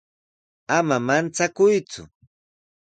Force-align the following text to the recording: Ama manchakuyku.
Ama 0.77 0.97
manchakuyku. 1.05 2.01